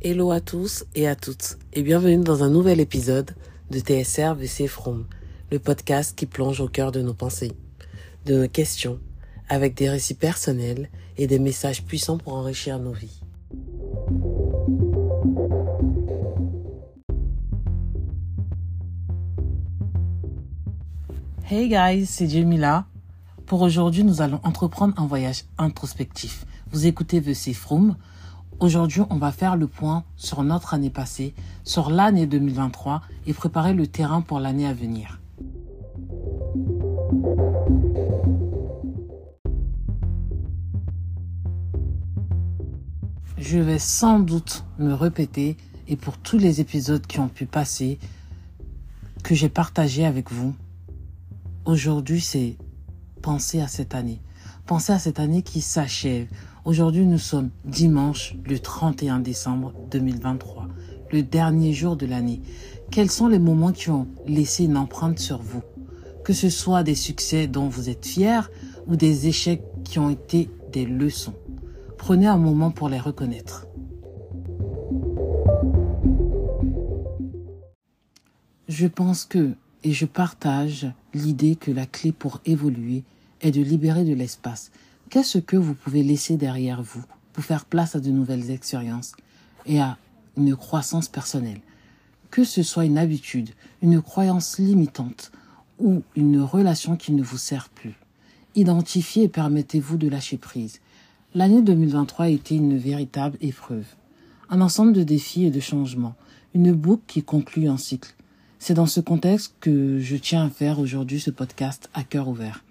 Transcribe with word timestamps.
Hello 0.00 0.30
à 0.30 0.40
tous 0.40 0.84
et 0.94 1.08
à 1.08 1.16
toutes 1.16 1.58
et 1.72 1.82
bienvenue 1.82 2.22
dans 2.22 2.44
un 2.44 2.50
nouvel 2.50 2.78
épisode 2.78 3.32
de 3.72 3.80
TSR 3.80 4.36
VC 4.36 4.68
From, 4.68 5.06
le 5.50 5.58
podcast 5.58 6.16
qui 6.16 6.24
plonge 6.24 6.60
au 6.60 6.68
cœur 6.68 6.92
de 6.92 7.02
nos 7.02 7.14
pensées, 7.14 7.50
de 8.24 8.42
nos 8.42 8.48
questions, 8.48 9.00
avec 9.48 9.74
des 9.74 9.90
récits 9.90 10.14
personnels 10.14 10.88
et 11.16 11.26
des 11.26 11.40
messages 11.40 11.82
puissants 11.82 12.16
pour 12.16 12.34
enrichir 12.34 12.78
nos 12.78 12.92
vies. 12.92 13.20
Hey 21.50 21.68
guys, 21.68 22.06
c'est 22.06 22.28
Jamila. 22.28 22.86
Pour 23.46 23.62
aujourd'hui, 23.62 24.04
nous 24.04 24.22
allons 24.22 24.38
entreprendre 24.44 24.94
un 24.96 25.08
voyage 25.08 25.42
introspectif. 25.58 26.46
Vous 26.70 26.86
écoutez 26.86 27.18
VC 27.18 27.52
From, 27.52 27.96
Aujourd'hui, 28.60 29.02
on 29.08 29.18
va 29.18 29.30
faire 29.30 29.54
le 29.54 29.68
point 29.68 30.02
sur 30.16 30.42
notre 30.42 30.74
année 30.74 30.90
passée, 30.90 31.32
sur 31.62 31.90
l'année 31.90 32.26
2023 32.26 33.02
et 33.28 33.32
préparer 33.32 33.72
le 33.72 33.86
terrain 33.86 34.20
pour 34.20 34.40
l'année 34.40 34.66
à 34.66 34.74
venir. 34.74 35.20
Je 43.36 43.58
vais 43.60 43.78
sans 43.78 44.18
doute 44.18 44.64
me 44.80 44.92
répéter 44.92 45.56
et 45.86 45.94
pour 45.94 46.18
tous 46.18 46.36
les 46.36 46.60
épisodes 46.60 47.06
qui 47.06 47.20
ont 47.20 47.28
pu 47.28 47.46
passer, 47.46 48.00
que 49.22 49.36
j'ai 49.36 49.48
partagé 49.48 50.04
avec 50.04 50.32
vous, 50.32 50.52
aujourd'hui 51.64 52.20
c'est 52.20 52.56
penser 53.22 53.60
à 53.60 53.68
cette 53.68 53.94
année. 53.94 54.20
Penser 54.66 54.92
à 54.92 54.98
cette 54.98 55.20
année 55.20 55.42
qui 55.42 55.60
s'achève. 55.60 56.26
Aujourd'hui, 56.68 57.06
nous 57.06 57.16
sommes 57.16 57.48
dimanche, 57.64 58.36
le 58.44 58.58
31 58.58 59.20
décembre 59.20 59.72
2023, 59.90 60.68
le 61.10 61.22
dernier 61.22 61.72
jour 61.72 61.96
de 61.96 62.04
l'année. 62.04 62.42
Quels 62.90 63.10
sont 63.10 63.26
les 63.26 63.38
moments 63.38 63.72
qui 63.72 63.88
ont 63.88 64.06
laissé 64.26 64.64
une 64.64 64.76
empreinte 64.76 65.18
sur 65.18 65.40
vous? 65.40 65.62
Que 66.24 66.34
ce 66.34 66.50
soit 66.50 66.82
des 66.82 66.94
succès 66.94 67.46
dont 67.46 67.70
vous 67.70 67.88
êtes 67.88 68.04
fiers 68.04 68.42
ou 68.86 68.96
des 68.96 69.28
échecs 69.28 69.62
qui 69.82 69.98
ont 69.98 70.10
été 70.10 70.50
des 70.70 70.84
leçons. 70.84 71.32
Prenez 71.96 72.26
un 72.26 72.36
moment 72.36 72.70
pour 72.70 72.90
les 72.90 73.00
reconnaître. 73.00 73.66
Je 78.68 78.86
pense 78.86 79.24
que, 79.24 79.54
et 79.84 79.92
je 79.92 80.04
partage 80.04 80.86
l'idée 81.14 81.56
que 81.56 81.70
la 81.70 81.86
clé 81.86 82.12
pour 82.12 82.42
évoluer 82.44 83.04
est 83.40 83.52
de 83.52 83.62
libérer 83.62 84.04
de 84.04 84.12
l'espace, 84.12 84.70
Qu'est-ce 85.10 85.38
que 85.38 85.56
vous 85.56 85.72
pouvez 85.72 86.02
laisser 86.02 86.36
derrière 86.36 86.82
vous 86.82 87.02
pour 87.32 87.42
faire 87.42 87.64
place 87.64 87.96
à 87.96 88.00
de 88.00 88.10
nouvelles 88.10 88.50
expériences 88.50 89.12
et 89.64 89.80
à 89.80 89.96
une 90.36 90.54
croissance 90.54 91.08
personnelle? 91.08 91.62
Que 92.30 92.44
ce 92.44 92.62
soit 92.62 92.84
une 92.84 92.98
habitude, 92.98 93.50
une 93.80 94.02
croyance 94.02 94.58
limitante 94.58 95.32
ou 95.78 96.02
une 96.14 96.42
relation 96.42 96.96
qui 96.96 97.12
ne 97.12 97.22
vous 97.22 97.38
sert 97.38 97.70
plus. 97.70 97.94
Identifiez 98.54 99.24
et 99.24 99.28
permettez-vous 99.28 99.96
de 99.96 100.08
lâcher 100.08 100.36
prise. 100.36 100.80
L'année 101.34 101.62
2023 101.62 102.26
a 102.26 102.28
été 102.28 102.56
une 102.56 102.76
véritable 102.76 103.38
épreuve. 103.40 103.86
Un 104.50 104.60
ensemble 104.60 104.92
de 104.92 105.04
défis 105.04 105.46
et 105.46 105.50
de 105.50 105.60
changements. 105.60 106.16
Une 106.52 106.72
boucle 106.72 107.04
qui 107.06 107.22
conclut 107.22 107.68
un 107.68 107.78
cycle. 107.78 108.14
C'est 108.58 108.74
dans 108.74 108.86
ce 108.86 109.00
contexte 109.00 109.54
que 109.60 110.00
je 110.00 110.16
tiens 110.16 110.44
à 110.44 110.50
faire 110.50 110.78
aujourd'hui 110.78 111.18
ce 111.18 111.30
podcast 111.30 111.88
à 111.94 112.04
cœur 112.04 112.28
ouvert 112.28 112.62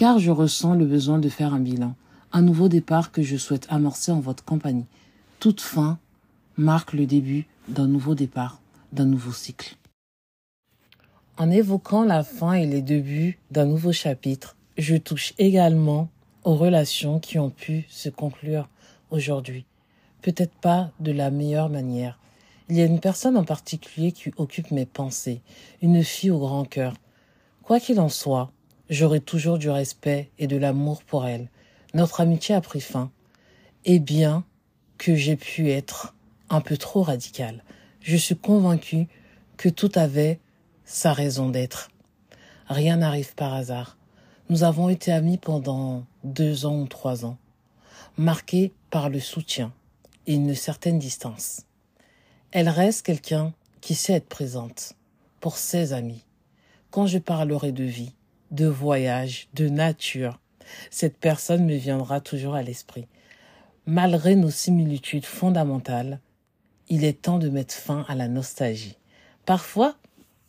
car 0.00 0.18
je 0.18 0.30
ressens 0.30 0.76
le 0.76 0.86
besoin 0.86 1.18
de 1.18 1.28
faire 1.28 1.52
un 1.52 1.60
bilan, 1.60 1.94
un 2.32 2.40
nouveau 2.40 2.70
départ 2.70 3.12
que 3.12 3.20
je 3.20 3.36
souhaite 3.36 3.66
amorcer 3.68 4.10
en 4.10 4.18
votre 4.18 4.42
compagnie. 4.42 4.86
Toute 5.40 5.60
fin 5.60 5.98
marque 6.56 6.94
le 6.94 7.04
début 7.04 7.46
d'un 7.68 7.86
nouveau 7.86 8.14
départ, 8.14 8.62
d'un 8.92 9.04
nouveau 9.04 9.32
cycle. 9.32 9.76
En 11.36 11.50
évoquant 11.50 12.02
la 12.04 12.22
fin 12.22 12.54
et 12.54 12.64
les 12.64 12.80
débuts 12.80 13.38
d'un 13.50 13.66
nouveau 13.66 13.92
chapitre, 13.92 14.56
je 14.78 14.96
touche 14.96 15.34
également 15.36 16.08
aux 16.44 16.56
relations 16.56 17.20
qui 17.20 17.38
ont 17.38 17.50
pu 17.50 17.84
se 17.90 18.08
conclure 18.08 18.70
aujourd'hui. 19.10 19.66
Peut-être 20.22 20.54
pas 20.62 20.92
de 21.00 21.12
la 21.12 21.30
meilleure 21.30 21.68
manière. 21.68 22.18
Il 22.70 22.76
y 22.78 22.80
a 22.80 22.86
une 22.86 23.00
personne 23.00 23.36
en 23.36 23.44
particulier 23.44 24.12
qui 24.12 24.32
occupe 24.38 24.70
mes 24.70 24.86
pensées, 24.86 25.42
une 25.82 26.02
fille 26.02 26.30
au 26.30 26.38
grand 26.38 26.64
cœur. 26.64 26.94
Quoi 27.62 27.80
qu'il 27.80 28.00
en 28.00 28.08
soit, 28.08 28.50
j'aurai 28.90 29.20
toujours 29.20 29.56
du 29.56 29.70
respect 29.70 30.30
et 30.38 30.48
de 30.48 30.56
l'amour 30.56 31.02
pour 31.04 31.26
elle. 31.26 31.48
Notre 31.94 32.20
amitié 32.20 32.54
a 32.54 32.60
pris 32.60 32.80
fin. 32.80 33.10
Et 33.86 33.98
bien 33.98 34.44
que 34.98 35.14
j'ai 35.14 35.36
pu 35.36 35.70
être 35.70 36.14
un 36.50 36.60
peu 36.60 36.76
trop 36.76 37.02
radical, 37.02 37.64
je 38.00 38.16
suis 38.16 38.36
convaincu 38.36 39.06
que 39.56 39.68
tout 39.68 39.92
avait 39.94 40.40
sa 40.84 41.12
raison 41.12 41.48
d'être. 41.48 41.90
Rien 42.68 42.96
n'arrive 42.96 43.34
par 43.34 43.54
hasard. 43.54 43.96
Nous 44.50 44.64
avons 44.64 44.88
été 44.88 45.12
amis 45.12 45.38
pendant 45.38 46.04
deux 46.24 46.66
ans 46.66 46.80
ou 46.80 46.86
trois 46.86 47.24
ans, 47.24 47.38
marqués 48.18 48.72
par 48.90 49.08
le 49.08 49.20
soutien 49.20 49.72
et 50.26 50.34
une 50.34 50.54
certaine 50.54 50.98
distance. 50.98 51.62
Elle 52.50 52.68
reste 52.68 53.06
quelqu'un 53.06 53.54
qui 53.80 53.94
sait 53.94 54.14
être 54.14 54.28
présente 54.28 54.94
pour 55.40 55.56
ses 55.56 55.92
amis. 55.92 56.24
Quand 56.90 57.06
je 57.06 57.18
parlerai 57.18 57.70
de 57.70 57.84
vie, 57.84 58.12
de 58.50 58.66
voyage, 58.66 59.48
de 59.54 59.68
nature, 59.68 60.40
cette 60.90 61.16
personne 61.16 61.64
me 61.64 61.76
viendra 61.76 62.20
toujours 62.20 62.54
à 62.54 62.62
l'esprit. 62.62 63.06
Malgré 63.86 64.36
nos 64.36 64.50
similitudes 64.50 65.24
fondamentales, 65.24 66.20
il 66.88 67.04
est 67.04 67.22
temps 67.22 67.38
de 67.38 67.48
mettre 67.48 67.74
fin 67.74 68.04
à 68.08 68.14
la 68.14 68.28
nostalgie. 68.28 68.98
Parfois, 69.46 69.96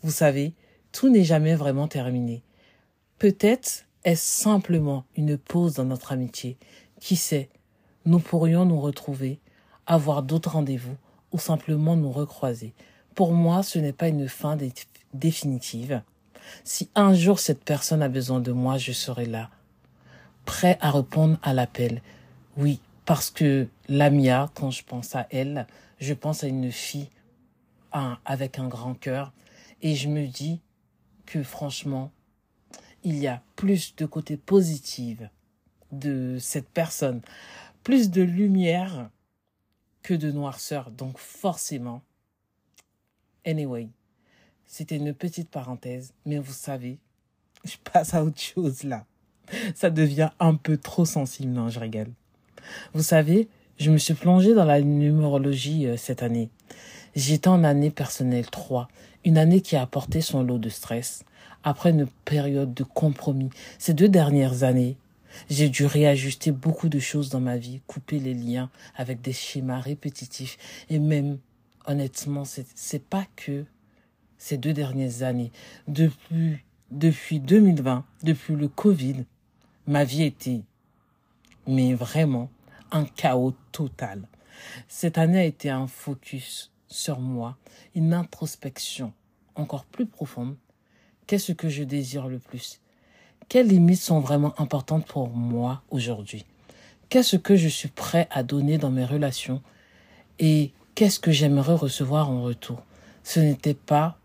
vous 0.02 0.12
savez, 0.12 0.54
tout 0.92 1.10
n'est 1.10 1.24
jamais 1.24 1.56
vraiment 1.56 1.88
terminé. 1.88 2.44
Peut-être 3.20 3.86
est-ce 4.04 4.42
simplement 4.44 5.06
une 5.16 5.38
pause 5.38 5.76
dans 5.76 5.86
notre 5.86 6.12
amitié. 6.12 6.58
Qui 7.00 7.16
sait, 7.16 7.50
nous 8.06 8.20
pourrions 8.20 8.66
nous 8.66 8.80
retrouver, 8.80 9.40
avoir 9.86 10.24
d'autres 10.24 10.52
rendez-vous 10.52 10.98
ou 11.32 11.38
simplement 11.38 11.96
nous 11.96 12.12
recroiser. 12.12 12.74
Pour 13.16 13.34
moi, 13.34 13.62
ce 13.64 13.78
n'est 13.80 13.94
pas 13.94 14.08
une 14.08 14.28
fin 14.28 14.58
définitive, 15.14 16.02
si 16.63 16.90
un 16.96 17.13
jour 17.13 17.40
cette 17.40 17.63
personne 17.63 18.02
a 18.02 18.09
besoin 18.09 18.40
de 18.40 18.52
moi, 18.52 18.78
je 18.78 18.91
serai 18.91 19.25
là, 19.25 19.50
prêt 20.46 20.78
à 20.81 20.91
répondre 20.91 21.38
à 21.44 21.53
l'appel. 21.53 22.02
Oui, 22.57 22.79
parce 23.06 23.29
que 23.29 23.68
Lamia, 23.88 24.50
quand 24.56 24.72
je 24.72 24.84
pense 24.84 25.16
à 25.16 25.28
elle, 25.31 25.68
je 26.00 26.13
pense 26.13 26.44
à 26.44 26.47
une 26.47 26.72
fille 26.72 27.09
avec 28.25 28.59
un 28.59 28.68
grand 28.68 28.94
cœur 28.94 29.34
et 29.81 29.96
je 29.96 30.07
me 30.07 30.28
dis 30.28 30.62
que 31.25 31.44
franchement, 31.44 32.12
il 33.03 33.18
y 33.18 33.28
a 33.28 33.41
plus 33.56 33.96
de 33.96 34.06
côté 34.06 34.38
positif 34.38 35.19
de 35.91 36.38
cette 36.40 36.69
personne, 36.69 37.22
plus 37.84 38.09
de 38.12 38.22
lumière 38.22 39.09
que 40.03 40.13
de 40.13 40.31
noirceur. 40.31 40.91
Donc 40.91 41.18
forcément, 41.18 42.02
anyway, 43.46 43.90
c'était 44.72 44.96
une 44.96 45.14
petite 45.14 45.50
parenthèse, 45.50 46.14
mais 46.26 46.38
vous 46.38 46.54
savez, 46.54 46.98
je 47.66 47.76
passe 47.92 48.14
à 48.14 48.24
autre 48.24 48.40
chose 48.40 48.84
là. 48.84 49.06
Ça 49.76 49.90
devient 49.90 50.30
un 50.40 50.56
peu 50.56 50.78
trop 50.78 51.04
sensible, 51.04 51.52
non, 51.52 51.68
je 51.68 51.78
rigole. 51.78 52.08
Vous 52.94 53.04
savez, 53.04 53.50
je 53.78 53.92
me 53.92 53.98
suis 53.98 54.14
plongée 54.14 54.54
dans 54.54 54.64
la 54.64 54.80
numérologie 54.80 55.88
euh, 55.88 55.98
cette 55.98 56.24
année. 56.24 56.50
J'étais 57.18 57.50
en 57.50 57.66
année 57.66 57.92
personnelle 57.92 58.50
3, 58.50 58.88
une 59.26 59.38
année 59.38 59.59
qui 59.59 59.76
a 59.76 59.82
apporté 59.82 60.22
son 60.22 60.42
lot 60.42 60.58
de 60.58 60.70
stress. 60.70 61.26
Après 61.66 61.90
une 61.90 62.08
période 62.24 62.74
de 62.74 62.84
compromis, 62.84 63.50
ces 63.78 63.94
deux 63.94 64.08
dernières 64.08 64.64
années, 64.64 64.96
j'ai 65.50 65.68
dû 65.68 65.86
réajuster 65.86 66.53
beaucoup 66.53 66.88
de 66.88 67.00
choses 67.00 67.29
dans 67.29 67.41
ma 67.41 67.58
vie, 67.58 67.82
couper 67.88 68.20
les 68.20 68.34
liens 68.34 68.70
avec 68.96 69.22
des 69.22 69.34
schémas 69.34 69.82
répétitifs 69.82 70.58
et 70.90 70.97
même, 70.97 71.40
honnêtement, 71.85 72.46
c'est 72.46 73.03
pas 73.03 73.26
que 73.35 73.66
ces 74.41 74.58
deux 74.58 74.73
dernières 74.73 75.22
années, 75.22 75.52
depuis, 75.88 76.58
depuis 76.90 77.40
2020, 77.40 78.03
depuis 78.23 78.55
le 78.55 78.67
Covid, 78.67 79.26
ma 79.85 80.03
vie 80.03 80.23
était, 80.23 80.64
mais 81.67 81.93
vraiment, 81.93 82.49
un 82.91 83.05
chaos 83.05 83.53
total. 83.72 84.28
Cette 84.88 85.20
année 85.20 85.38
a 85.38 85.46
été 85.46 85.70
un 85.70 85.85
focus 85.85 86.72
sur 86.88 87.20
moi, 87.20 87.55
une 87.93 88.16
introspection 88.16 89.14
encore 89.53 89.85
plus 89.85 90.08
profonde. 90.08 90.55
Qu'est-ce 91.28 91.52
que 91.52 91.70
je 91.70 91.84
désire 91.84 92.28
le 92.28 92.40
plus? 92.40 92.82
Quelles 93.47 93.67
limites 93.67 94.02
sont 94.02 94.22
vraiment 94.22 94.59
importantes 94.59 95.05
pour 95.05 95.29
moi 95.29 95.84
aujourd'hui? 95.91 96.47
Qu'est-ce 97.09 97.35
que 97.35 97.55
je 97.55 97.67
suis 97.67 97.90
prêt 97.90 98.28
à 98.32 98.41
donner 98.41 98.79
dans 98.79 98.90
mes 98.90 99.05
relations? 99.05 99.61
Et 100.40 100.72
qu'est-ce 100.96 101.20
que 101.20 101.32
j'aimerais 101.32 101.76
recevoir 101.76 102.32
en 102.32 102.41
retour? 102.41 102.84
Ce 103.23 103.40
n'était 103.40 103.76
pas 103.76 104.17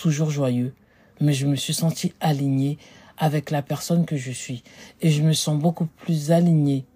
toujours 0.00 0.30
joyeux, 0.30 0.72
mais 1.20 1.34
je 1.34 1.46
me 1.46 1.56
suis 1.56 1.74
senti 1.74 2.14
aligné 2.20 2.78
avec 3.18 3.50
la 3.50 3.60
personne 3.60 4.06
que 4.06 4.16
je 4.16 4.32
suis 4.32 4.64
et 5.02 5.10
je 5.10 5.22
me 5.22 5.34
sens 5.34 5.60
beaucoup 5.60 5.84
plus 5.84 6.32
aligné 6.32 6.86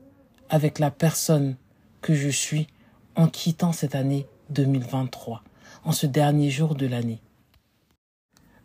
avec 0.48 0.78
la 0.78 0.90
personne 0.90 1.56
que 2.00 2.14
je 2.14 2.30
suis 2.30 2.66
en 3.14 3.28
quittant 3.28 3.72
cette 3.72 3.94
année 3.94 4.26
2023, 4.48 5.44
en 5.84 5.92
ce 5.92 6.06
dernier 6.06 6.50
jour 6.50 6.74
de 6.74 6.86
l'année. 6.86 7.20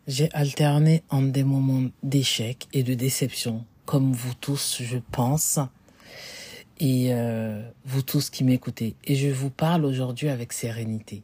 J'ai 0.06 0.32
alterné 0.32 1.02
en 1.10 1.20
des 1.20 1.44
moments 1.44 1.90
d'échec 2.02 2.66
et 2.72 2.82
de 2.82 2.94
déception, 2.94 3.66
comme 3.84 4.12
vous 4.12 4.34
tous, 4.40 4.80
je 4.80 4.98
pense, 5.12 5.58
et 6.78 7.08
euh, 7.12 7.62
vous 7.84 8.00
tous 8.00 8.30
qui 8.30 8.44
m'écoutez. 8.44 8.96
Et 9.04 9.16
je 9.16 9.28
vous 9.28 9.50
parle 9.50 9.84
aujourd'hui 9.84 10.30
avec 10.30 10.54
sérénité. 10.54 11.22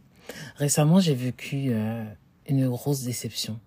Récemment, 0.57 1.01
j'ai 1.01 1.15
vécu 1.15 1.69
euh, 1.71 2.05
une 2.49 2.69
grosse 2.69 3.03
déception. 3.03 3.59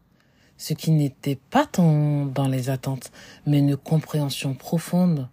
Ce 0.57 0.73
qui 0.73 0.91
n'était 0.91 1.37
pas 1.37 1.65
tant 1.65 2.25
dans 2.25 2.47
les 2.47 2.69
attentes, 2.69 3.11
mais 3.45 3.59
une 3.59 3.77
compréhension 3.77 4.53
profonde 4.53 5.29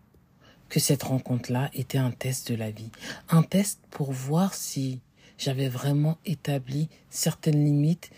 que 0.69 0.81
cette 0.81 1.03
rencontre-là 1.05 1.71
était 1.75 1.99
un 1.99 2.11
test 2.11 2.51
de 2.51 2.57
la 2.57 2.71
vie. 2.71 2.91
Un 3.29 3.43
test 3.43 3.81
pour 3.91 4.13
voir 4.13 4.55
si 4.55 5.01
j'avais 5.39 5.69
vraiment 5.69 6.19
établi 6.25 6.89
certaines 7.11 7.65
limites 7.65 8.11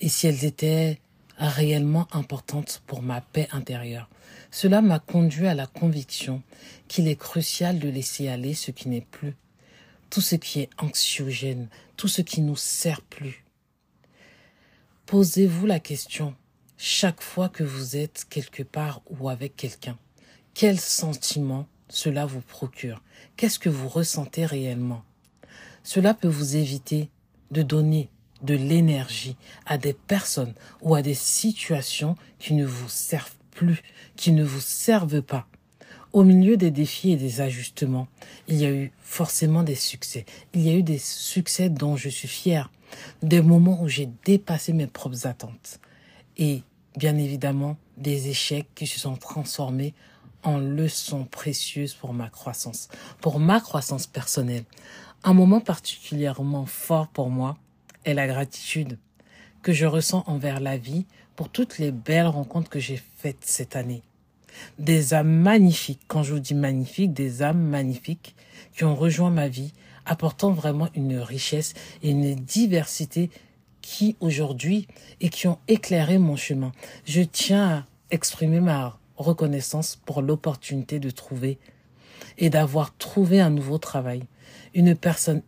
et 0.00 0.08
si 0.08 0.26
elles 0.26 0.44
étaient 0.44 1.00
réellement 1.38 2.06
importantes 2.12 2.82
pour 2.86 3.02
ma 3.02 3.20
paix 3.20 3.48
intérieure. 3.52 4.08
Cela 4.50 4.82
m'a 4.82 4.98
conduit 4.98 5.46
à 5.46 5.54
la 5.54 5.66
conviction 5.66 6.42
qu'il 6.88 7.08
est 7.08 7.16
crucial 7.16 7.78
de 7.78 7.88
laisser 7.88 8.28
aller 8.28 8.54
ce 8.54 8.70
qui 8.70 8.88
n'est 8.88 9.00
plus, 9.00 9.34
tout 10.10 10.20
ce 10.20 10.36
qui 10.36 10.60
est 10.60 10.70
anxiogène, 10.78 11.68
tout 11.96 12.08
ce 12.08 12.22
qui 12.22 12.40
nous 12.40 12.56
sert 12.56 13.02
plus. 13.02 13.43
Posez-vous 15.14 15.66
la 15.66 15.78
question 15.78 16.34
chaque 16.76 17.22
fois 17.22 17.48
que 17.48 17.62
vous 17.62 17.96
êtes 17.96 18.26
quelque 18.28 18.64
part 18.64 19.00
ou 19.08 19.28
avec 19.28 19.54
quelqu'un. 19.54 19.96
Quel 20.54 20.80
sentiment 20.80 21.68
cela 21.88 22.26
vous 22.26 22.40
procure? 22.40 23.00
Qu'est-ce 23.36 23.60
que 23.60 23.68
vous 23.68 23.88
ressentez 23.88 24.44
réellement? 24.44 25.04
Cela 25.84 26.14
peut 26.14 26.26
vous 26.26 26.56
éviter 26.56 27.10
de 27.52 27.62
donner 27.62 28.10
de 28.42 28.56
l'énergie 28.56 29.36
à 29.66 29.78
des 29.78 29.92
personnes 29.92 30.54
ou 30.82 30.96
à 30.96 31.02
des 31.02 31.14
situations 31.14 32.16
qui 32.40 32.54
ne 32.54 32.66
vous 32.66 32.88
servent 32.88 33.36
plus, 33.52 33.84
qui 34.16 34.32
ne 34.32 34.42
vous 34.42 34.60
servent 34.60 35.22
pas. 35.22 35.46
Au 36.12 36.24
milieu 36.24 36.56
des 36.56 36.72
défis 36.72 37.12
et 37.12 37.16
des 37.16 37.40
ajustements, 37.40 38.08
il 38.48 38.56
y 38.56 38.66
a 38.66 38.72
eu 38.72 38.90
forcément 38.98 39.62
des 39.62 39.76
succès. 39.76 40.26
Il 40.54 40.62
y 40.62 40.70
a 40.70 40.74
eu 40.74 40.82
des 40.82 40.98
succès 40.98 41.68
dont 41.68 41.96
je 41.96 42.08
suis 42.08 42.26
fier, 42.26 42.68
des 43.22 43.40
moments 43.40 43.82
où 43.82 43.88
j'ai 43.88 44.08
dépassé 44.24 44.72
mes 44.72 44.86
propres 44.86 45.26
attentes. 45.26 45.80
Et 46.36 46.62
bien 46.96 47.16
évidemment, 47.16 47.76
des 47.96 48.28
échecs 48.28 48.68
qui 48.74 48.86
se 48.86 48.98
sont 48.98 49.16
transformés 49.16 49.94
en 50.42 50.58
leçons 50.58 51.24
précieuses 51.24 51.94
pour 51.94 52.12
ma 52.12 52.28
croissance, 52.28 52.88
pour 53.20 53.38
ma 53.38 53.60
croissance 53.60 54.06
personnelle. 54.06 54.64
Un 55.22 55.32
moment 55.32 55.60
particulièrement 55.60 56.66
fort 56.66 57.08
pour 57.08 57.30
moi 57.30 57.56
est 58.04 58.14
la 58.14 58.26
gratitude 58.26 58.98
que 59.62 59.72
je 59.72 59.86
ressens 59.86 60.24
envers 60.26 60.60
la 60.60 60.76
vie 60.76 61.06
pour 61.36 61.48
toutes 61.48 61.78
les 61.78 61.90
belles 61.90 62.26
rencontres 62.26 62.68
que 62.68 62.78
j'ai 62.78 63.02
faites 63.16 63.42
cette 63.44 63.76
année. 63.76 64.02
Des 64.78 65.14
âmes 65.14 65.40
magnifiques, 65.40 66.02
quand 66.06 66.22
je 66.22 66.34
vous 66.34 66.40
dis 66.40 66.54
magnifiques, 66.54 67.12
des 67.12 67.42
âmes 67.42 67.62
magnifiques 67.62 68.36
qui 68.76 68.84
ont 68.84 68.94
rejoint 68.94 69.30
ma 69.30 69.48
vie, 69.48 69.72
apportant 70.06 70.50
vraiment 70.50 70.88
une 70.94 71.18
richesse 71.18 71.74
et 72.02 72.10
une 72.10 72.34
diversité 72.34 73.30
qui 73.80 74.16
aujourd'hui 74.20 74.86
et 75.20 75.28
qui 75.28 75.46
ont 75.46 75.58
éclairé 75.68 76.18
mon 76.18 76.36
chemin. 76.36 76.72
Je 77.04 77.22
tiens 77.22 77.68
à 77.68 77.84
exprimer 78.10 78.60
ma 78.60 78.98
reconnaissance 79.16 79.96
pour 80.04 80.22
l'opportunité 80.22 80.98
de 80.98 81.10
trouver 81.10 81.58
et 82.38 82.50
d'avoir 82.50 82.96
trouvé 82.96 83.40
un 83.40 83.50
nouveau 83.50 83.78
travail. 83.78 84.24
Une 84.74 84.94
personne 84.94 85.42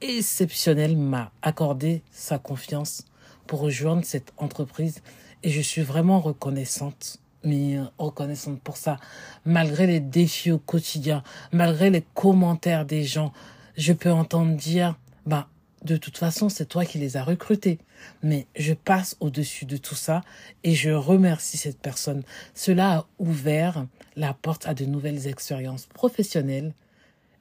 exceptionnelle 0.00 0.96
m'a 0.96 1.32
accordé 1.42 2.02
sa 2.10 2.38
confiance 2.38 3.04
pour 3.46 3.60
rejoindre 3.60 4.04
cette 4.04 4.32
entreprise 4.36 5.02
et 5.42 5.50
je 5.50 5.60
suis 5.60 5.82
vraiment 5.82 6.20
reconnaissante 6.20 7.18
mais 7.44 7.78
reconnaissante 7.98 8.60
pour 8.60 8.76
ça. 8.76 8.98
Malgré 9.44 9.86
les 9.86 10.00
défis 10.00 10.52
au 10.52 10.58
quotidien, 10.58 11.22
malgré 11.52 11.90
les 11.90 12.04
commentaires 12.14 12.84
des 12.84 13.04
gens, 13.04 13.32
je 13.76 13.92
peux 13.92 14.10
entendre 14.10 14.56
dire, 14.56 14.96
bah, 15.26 15.48
de 15.84 15.96
toute 15.96 16.18
façon, 16.18 16.48
c'est 16.48 16.66
toi 16.66 16.84
qui 16.84 16.98
les 16.98 17.16
as 17.16 17.24
recrutés. 17.24 17.78
Mais 18.22 18.46
je 18.56 18.72
passe 18.72 19.16
au-dessus 19.20 19.64
de 19.64 19.76
tout 19.76 19.94
ça 19.94 20.22
et 20.64 20.74
je 20.74 20.90
remercie 20.90 21.56
cette 21.56 21.80
personne. 21.80 22.22
Cela 22.54 22.98
a 22.98 23.06
ouvert 23.18 23.86
la 24.16 24.34
porte 24.34 24.66
à 24.66 24.74
de 24.74 24.84
nouvelles 24.84 25.26
expériences 25.26 25.86
professionnelles 25.86 26.72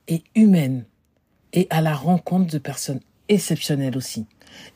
et 0.08 0.24
humaines 0.36 0.86
et 1.54 1.68
à 1.70 1.82
la 1.82 1.94
rencontre 1.94 2.52
de 2.52 2.58
personnes 2.58 3.02
exceptionnelles 3.28 3.98
aussi. 3.98 4.26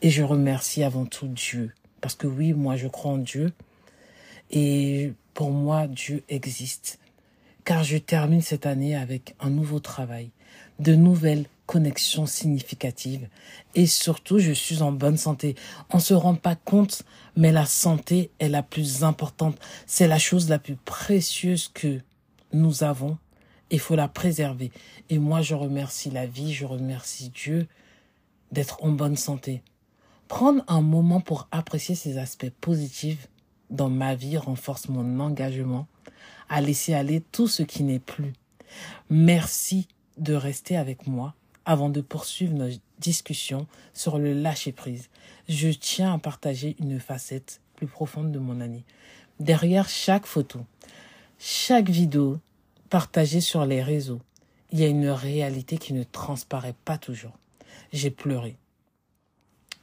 Et 0.01 0.09
je 0.09 0.23
remercie 0.23 0.83
avant 0.83 1.05
tout 1.05 1.27
Dieu. 1.27 1.73
Parce 2.01 2.15
que 2.15 2.27
oui, 2.27 2.53
moi, 2.53 2.75
je 2.75 2.87
crois 2.87 3.11
en 3.11 3.17
Dieu. 3.17 3.51
Et 4.51 5.13
pour 5.33 5.51
moi, 5.51 5.87
Dieu 5.87 6.23
existe. 6.29 6.99
Car 7.65 7.83
je 7.83 7.97
termine 7.97 8.41
cette 8.41 8.65
année 8.65 8.95
avec 8.95 9.35
un 9.39 9.49
nouveau 9.49 9.79
travail, 9.79 10.31
de 10.79 10.95
nouvelles 10.95 11.45
connexion 11.65 12.25
significative 12.25 13.27
et 13.73 13.87
surtout 13.87 14.39
je 14.39 14.51
suis 14.51 14.81
en 14.81 14.91
bonne 14.91 15.17
santé. 15.17 15.55
On 15.89 15.99
se 15.99 16.13
rend 16.13 16.35
pas 16.35 16.55
compte, 16.55 17.03
mais 17.35 17.51
la 17.51 17.65
santé 17.65 18.31
est 18.39 18.49
la 18.49 18.63
plus 18.63 19.03
importante. 19.03 19.57
C'est 19.85 20.07
la 20.07 20.19
chose 20.19 20.49
la 20.49 20.59
plus 20.59 20.75
précieuse 20.75 21.69
que 21.73 21.99
nous 22.53 22.83
avons. 22.83 23.17
Il 23.71 23.79
faut 23.79 23.95
la 23.95 24.07
préserver. 24.07 24.71
Et 25.09 25.17
moi, 25.17 25.41
je 25.41 25.55
remercie 25.55 26.11
la 26.11 26.27
vie, 26.27 26.53
je 26.53 26.65
remercie 26.65 27.29
Dieu 27.29 27.67
d'être 28.51 28.83
en 28.83 28.91
bonne 28.91 29.17
santé. 29.17 29.63
Prendre 30.27 30.63
un 30.67 30.81
moment 30.81 31.19
pour 31.19 31.47
apprécier 31.51 31.95
ces 31.95 32.17
aspects 32.17 32.51
positifs 32.61 33.27
dans 33.71 33.89
ma 33.89 34.13
vie 34.15 34.37
renforce 34.37 34.87
mon 34.87 35.19
engagement 35.19 35.87
à 36.49 36.61
laisser 36.61 36.93
aller 36.93 37.21
tout 37.21 37.47
ce 37.47 37.63
qui 37.63 37.83
n'est 37.83 37.99
plus. 37.99 38.33
Merci 39.09 39.87
de 40.17 40.33
rester 40.33 40.77
avec 40.77 41.07
moi 41.07 41.35
avant 41.65 41.89
de 41.89 42.01
poursuivre 42.01 42.53
nos 42.53 42.69
discussions 42.99 43.67
sur 43.93 44.19
le 44.19 44.33
lâcher-prise, 44.33 45.09
je 45.49 45.69
tiens 45.69 46.13
à 46.13 46.19
partager 46.19 46.75
une 46.79 46.99
facette 46.99 47.61
plus 47.75 47.87
profonde 47.87 48.31
de 48.31 48.39
mon 48.39 48.61
année. 48.61 48.85
Derrière 49.39 49.89
chaque 49.89 50.27
photo, 50.27 50.59
chaque 51.39 51.89
vidéo 51.89 52.39
partagée 52.89 53.41
sur 53.41 53.65
les 53.65 53.81
réseaux, 53.83 54.21
il 54.71 54.79
y 54.79 54.83
a 54.83 54.87
une 54.87 55.09
réalité 55.09 55.77
qui 55.77 55.93
ne 55.93 56.03
transparaît 56.03 56.75
pas 56.85 56.97
toujours. 56.97 57.37
J'ai 57.91 58.11
pleuré. 58.11 58.57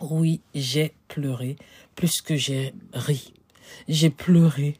Oui, 0.01 0.41
j'ai 0.55 0.95
pleuré 1.09 1.57
plus 1.95 2.23
que 2.23 2.37
j'ai 2.37 2.75
ri. 2.93 3.35
J'ai 3.89 4.11
pleuré 4.11 4.77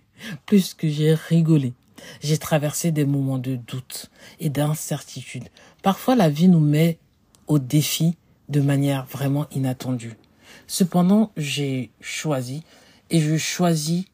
plus 0.47 0.75
que 0.75 0.89
j'ai 0.89 1.15
rigolé. 1.15 1.75
J'ai 2.21 2.39
traversé 2.39 2.91
des 2.91 3.05
moments 3.05 3.39
de 3.39 3.57
doute 3.57 4.11
et 4.41 4.51
d'incertitude. 4.51 5.49
Parfois, 5.83 6.15
la 6.15 6.29
vie 6.29 6.49
nous 6.49 6.61
met 6.61 6.99
au 7.47 7.59
défi 7.59 8.17
de 8.49 8.61
manière 8.61 9.07
vraiment 9.07 9.47
inattendue. 9.51 10.17
Cependant, 10.67 11.33
j'ai 11.37 11.91
choisi 12.01 12.63
et 13.11 13.21
je 13.21 13.37
choisis 13.37 14.05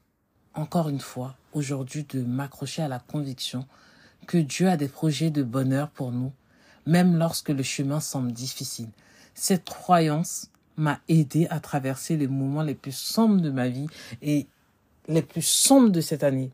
encore 0.55 0.89
une 0.89 1.01
fois 1.01 1.37
aujourd'hui 1.53 2.05
de 2.09 2.23
m'accrocher 2.23 2.83
à 2.83 2.89
la 2.89 2.99
conviction 2.99 3.67
que 4.27 4.39
Dieu 4.39 4.69
a 4.69 4.77
des 4.77 4.89
projets 4.89 5.31
de 5.31 5.43
bonheur 5.43 5.89
pour 5.91 6.13
nous, 6.13 6.33
même 6.87 7.17
lorsque 7.17 7.49
le 7.49 7.63
chemin 7.63 8.01
semble 8.01 8.33
difficile. 8.33 8.91
Cette 9.35 9.65
croyance 9.65 10.51
m'a 10.77 11.01
aidé 11.09 11.47
à 11.51 11.61
traverser 11.61 12.17
les 12.17 12.29
moments 12.29 12.63
les 12.63 12.75
plus 12.75 12.97
sombres 12.97 13.41
de 13.41 13.51
ma 13.51 13.69
vie 13.69 13.87
et 14.23 14.47
les 15.09 15.23
plus 15.23 15.43
sombres 15.43 15.91
de 15.91 16.01
cette 16.01 16.23
année 16.23 16.53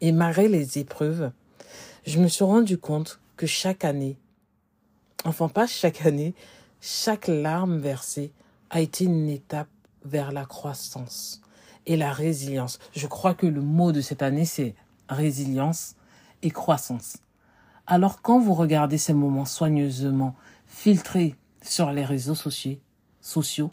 et 0.00 0.12
malgré 0.12 0.48
les 0.48 0.78
épreuves, 0.78 1.32
je 2.06 2.20
me 2.20 2.28
suis 2.28 2.44
rendu 2.44 2.78
compte 2.78 3.18
que 3.36 3.46
chaque 3.46 3.84
année, 3.84 4.18
enfin 5.24 5.48
pas 5.48 5.66
chaque 5.66 6.04
année, 6.04 6.34
chaque 6.80 7.28
larme 7.28 7.78
versée 7.78 8.32
a 8.70 8.80
été 8.80 9.04
une 9.04 9.28
étape 9.28 9.68
vers 10.04 10.32
la 10.32 10.44
croissance 10.44 11.40
et 11.86 11.96
la 11.96 12.12
résilience. 12.12 12.78
Je 12.94 13.06
crois 13.06 13.34
que 13.34 13.46
le 13.46 13.62
mot 13.62 13.90
de 13.90 14.00
cette 14.02 14.22
année, 14.22 14.44
c'est 14.44 14.74
résilience 15.08 15.96
et 16.42 16.50
croissance. 16.50 17.16
Alors 17.86 18.20
quand 18.20 18.38
vous 18.38 18.54
regardez 18.54 18.98
ces 18.98 19.14
moments 19.14 19.44
soigneusement 19.44 20.34
filtrés 20.66 21.36
sur 21.62 21.90
les 21.92 22.04
réseaux 22.04 22.34
sociaux, 22.34 22.78
sociaux 23.20 23.70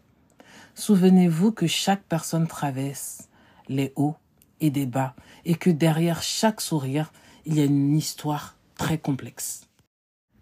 souvenez-vous 0.75 1.51
que 1.51 1.67
chaque 1.67 2.03
personne 2.03 2.47
traverse 2.47 3.27
les 3.67 3.93
hauts 3.95 4.15
et 4.59 4.69
des 4.69 4.85
bas, 4.85 5.15
et 5.45 5.55
que 5.55 5.69
derrière 5.69 6.21
chaque 6.21 6.61
sourire, 6.61 7.11
il 7.45 7.55
y 7.55 7.61
a 7.61 7.65
une 7.65 7.97
histoire 7.97 8.57
très 8.75 8.97
complexe. 8.97 9.67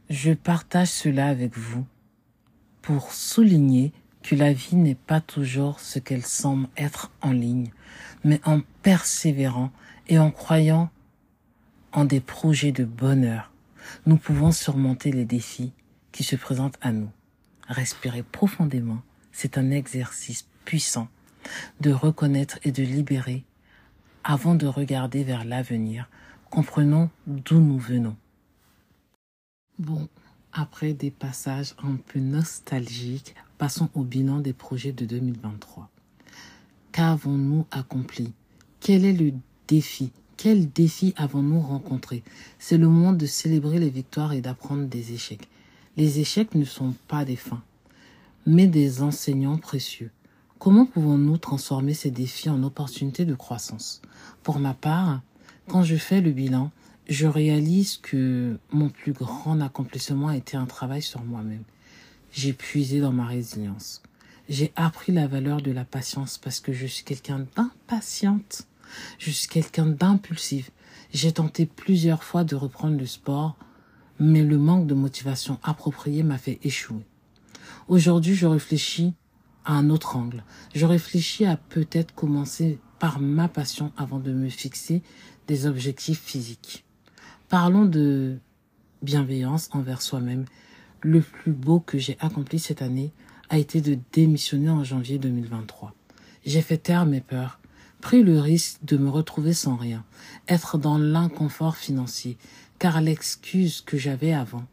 Je 0.10 0.34
partage 0.34 0.90
cela 0.90 1.28
avec 1.28 1.58
vous 1.58 1.86
pour 2.82 3.14
souligner 3.14 3.94
que 4.24 4.36
la 4.36 4.54
vie 4.54 4.76
n'est 4.76 4.96
pas 4.96 5.22
toujours 5.22 5.80
ce 5.80 6.00
qu'elle 6.00 6.26
semble 6.26 6.68
être 6.78 7.12
en 7.22 7.32
ligne, 7.32 7.72
mais 8.24 8.40
en 8.46 8.62
persévérant 8.84 9.72
et 10.08 10.20
en 10.20 10.32
croyant 10.32 10.90
en 11.92 12.06
des 12.06 12.20
projets 12.20 12.72
de 12.72 12.86
bonheur, 12.86 13.52
nous 14.06 14.18
pouvons 14.18 14.52
surmonter 14.52 15.12
les 15.12 15.26
défis 15.26 15.74
qui 16.12 16.24
se 16.24 16.36
présente 16.36 16.78
à 16.82 16.92
nous. 16.92 17.10
Respirez 17.68 18.24
profondément. 18.24 19.02
C'est 19.32 19.58
un 19.58 19.72
exercice 19.72 20.48
puissant 20.66 21.08
de 21.80 21.92
reconnaître 21.92 22.60
et 22.64 22.72
de 22.72 22.84
libérer 22.84 23.44
avant 24.24 24.56
de 24.56 24.68
regarder 24.68 25.24
vers 25.24 25.46
l'avenir. 25.46 26.10
Comprenons 26.50 27.10
d'où 27.28 27.60
nous 27.60 27.80
venons. 27.80 28.16
Bon, 29.80 30.08
après 30.54 30.94
des 30.94 31.12
passages 31.12 31.74
un 31.84 31.96
peu 31.96 32.20
nostalgiques, 32.20 33.36
passons 33.58 33.90
au 33.96 34.04
bilan 34.04 34.40
des 34.40 34.54
projets 34.54 34.92
de 34.92 35.06
2023. 35.06 35.90
Qu'avons-nous 36.92 37.66
accompli? 37.72 38.34
Quel 38.80 39.06
est 39.06 39.14
le 39.14 39.34
défi? 39.68 40.12
Quel 40.36 40.72
défi 40.72 41.14
avons-nous 41.16 41.62
rencontré? 41.62 42.24
C'est 42.60 42.78
le 42.78 42.88
moment 42.88 43.14
de 43.14 43.26
célébrer 43.26 43.80
les 43.80 43.90
victoires 43.90 44.34
et 44.34 44.42
d'apprendre 44.42 44.86
des 44.88 45.14
échecs. 45.14 45.48
Les 45.98 46.20
échecs 46.20 46.56
ne 46.56 46.66
sont 46.66 46.94
pas 47.08 47.26
des 47.26 47.36
fins, 47.36 47.64
mais 48.46 48.68
des 48.68 49.02
enseignants 49.02 49.58
précieux. 49.58 50.12
Comment 50.62 50.86
pouvons-nous 50.86 51.40
transformer 51.40 51.96
ces 51.96 52.12
défis 52.12 52.48
en 52.48 52.62
opportunités 52.62 53.26
de 53.26 53.34
croissance? 53.34 54.00
Pour 54.44 54.60
ma 54.60 54.76
part, 54.76 55.24
quand 55.68 55.82
je 55.82 55.96
fais 55.96 56.22
le 56.22 56.30
bilan, 56.30 56.70
je 57.10 57.26
réalise 57.26 57.98
que 57.98 58.60
mon 58.72 58.90
plus 58.90 59.12
grand 59.12 59.60
accomplissement 59.60 60.28
a 60.28 60.38
été 60.38 60.58
un 60.58 60.68
travail 60.68 61.02
sur 61.02 61.24
moi-même. 61.24 61.64
J'ai 62.32 62.54
puisé 62.54 63.00
dans 63.00 63.12
ma 63.12 63.26
résilience. 63.26 64.04
J'ai 64.50 64.72
appris 64.76 65.12
la 65.12 65.26
valeur 65.26 65.64
de 65.64 65.72
la 65.72 65.84
patience 65.84 66.38
parce 66.38 66.60
que 66.60 66.74
je 66.74 66.86
suis 66.86 67.06
quelqu'un 67.06 67.48
d'impatiente. 67.56 68.68
Je 69.18 69.32
suis 69.32 69.48
quelqu'un 69.48 69.88
d'impulsif. 69.88 70.70
J'ai 71.12 71.32
tenté 71.32 71.66
plusieurs 71.66 72.24
fois 72.24 72.44
de 72.44 72.56
reprendre 72.56 73.00
le 73.00 73.08
sport, 73.08 73.58
mais 74.20 74.44
le 74.44 74.60
manque 74.60 74.86
de 74.86 74.94
motivation 74.94 75.58
appropriée 75.64 76.22
m'a 76.22 76.38
fait 76.38 76.60
échouer. 76.62 77.04
Aujourd'hui, 77.88 78.36
je 78.36 78.46
réfléchis 78.46 79.16
à 79.66 79.74
un 79.74 79.90
autre 79.90 80.16
angle. 80.16 80.44
Je 80.74 80.86
réfléchis 80.86 81.46
à 81.46 81.58
peut-être 81.58 82.14
commencer 82.16 82.80
par 83.00 83.20
ma 83.20 83.48
passion 83.48 83.92
avant 83.98 84.20
de 84.20 84.32
me 84.32 84.50
fixer 84.50 85.02
des 85.48 85.66
objectifs 85.66 86.22
physiques. 86.22 86.86
Parlons 87.50 87.86
de 87.86 88.38
bienveillance 89.02 89.70
envers 89.74 90.02
soi-même. 90.02 90.46
Le 91.02 91.22
plus 91.22 91.52
beau 91.52 91.80
que 91.80 91.98
j'ai 91.98 92.18
accompli 92.20 92.60
cette 92.60 92.82
année 92.82 93.12
a 93.50 93.58
été 93.58 93.82
de 93.82 93.98
démissionner 94.14 94.70
en 94.70 94.84
janvier 94.84 95.18
2023. 95.18 95.94
J'ai 96.46 96.62
fait 96.62 96.78
taire 96.78 97.06
mes 97.06 97.22
peurs, 97.22 97.60
pris 98.02 98.24
le 98.24 98.40
risque 98.40 98.78
de 98.84 98.98
me 98.98 99.10
retrouver 99.10 99.54
sans 99.54 99.76
rien, 99.76 100.06
être 100.48 100.78
dans 100.78 100.98
l'inconfort 100.98 101.76
financier, 101.76 102.38
car 102.80 103.02
l'excuse 103.02 103.82
que 103.82 103.98
j'avais 103.98 104.34
avant 104.34 104.66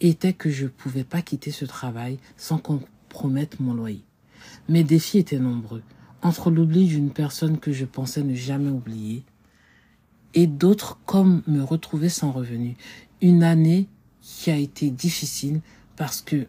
était 0.00 0.32
que 0.32 0.50
je 0.50 0.64
ne 0.64 0.70
pouvais 0.70 1.04
pas 1.04 1.22
quitter 1.22 1.50
ce 1.50 1.64
travail 1.64 2.18
sans 2.36 2.58
compromettre 2.58 3.60
mon 3.60 3.74
loyer. 3.74 4.04
Mes 4.68 4.84
défis 4.84 5.18
étaient 5.18 5.38
nombreux, 5.38 5.82
entre 6.22 6.50
l'oubli 6.50 6.86
d'une 6.86 7.10
personne 7.10 7.58
que 7.58 7.72
je 7.72 7.84
pensais 7.84 8.22
ne 8.22 8.34
jamais 8.34 8.70
oublier, 8.70 9.24
et 10.34 10.46
d'autres 10.46 10.98
comme 11.06 11.42
me 11.46 11.62
retrouver 11.62 12.08
sans 12.08 12.32
revenu. 12.32 12.76
Une 13.22 13.42
année 13.42 13.88
qui 14.20 14.50
a 14.50 14.56
été 14.56 14.90
difficile 14.90 15.60
parce 15.96 16.20
que 16.20 16.46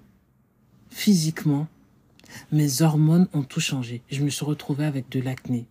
physiquement, 0.89 1.67
mes 2.51 2.81
hormones 2.81 3.27
ont 3.33 3.43
tout 3.43 3.61
changé. 3.61 4.01
Je 4.11 4.23
me 4.23 4.29
suis 4.29 4.45
retrouvée 4.45 4.85
avec 4.85 5.09
de 5.09 5.21
l'acné. 5.21 5.65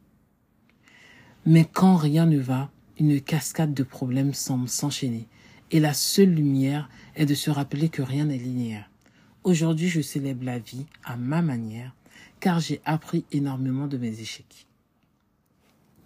Mais 1.44 1.64
quand 1.70 1.96
rien 1.96 2.26
ne 2.26 2.38
va, 2.38 2.70
une 2.98 3.20
cascade 3.20 3.74
de 3.74 3.82
problèmes 3.82 4.34
semble 4.34 4.68
s'enchaîner. 4.68 5.28
Et 5.70 5.80
la 5.80 5.94
seule 5.94 6.32
lumière 6.32 6.88
est 7.14 7.26
de 7.26 7.34
se 7.34 7.50
rappeler 7.50 7.88
que 7.88 8.02
rien 8.02 8.26
n'est 8.26 8.38
linéaire. 8.38 8.90
Aujourd'hui, 9.44 9.88
je 9.88 10.00
célèbre 10.00 10.44
la 10.44 10.58
vie 10.58 10.86
à 11.04 11.16
ma 11.16 11.42
manière, 11.42 11.94
car 12.40 12.60
j'ai 12.60 12.80
appris 12.84 13.24
énormément 13.32 13.86
de 13.86 13.96
mes 13.96 14.20
échecs. 14.20 14.66